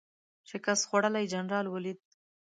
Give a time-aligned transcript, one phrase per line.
[0.49, 1.99] شکست خوړلی جنرال ولید.